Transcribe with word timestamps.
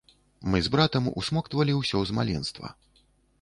Мы 0.53 0.61
з 0.67 0.71
братам 0.75 1.09
усмоктвалі 1.21 1.77
ўсё 1.81 2.03
з 2.11 2.17
маленства. 2.21 2.67